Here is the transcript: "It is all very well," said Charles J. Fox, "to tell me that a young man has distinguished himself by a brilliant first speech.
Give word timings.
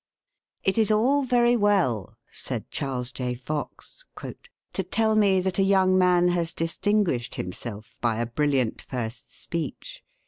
"It 0.63 0.79
is 0.79 0.91
all 0.91 1.21
very 1.21 1.55
well," 1.55 2.17
said 2.31 2.71
Charles 2.71 3.11
J. 3.11 3.35
Fox, 3.35 4.03
"to 4.73 4.81
tell 4.83 5.15
me 5.15 5.39
that 5.41 5.59
a 5.59 5.63
young 5.63 5.95
man 5.95 6.29
has 6.29 6.55
distinguished 6.55 7.35
himself 7.35 7.99
by 8.01 8.15
a 8.15 8.25
brilliant 8.25 8.81
first 8.81 9.31
speech. 9.31 10.03